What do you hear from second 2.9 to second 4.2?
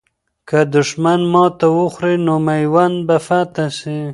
به فتح سي.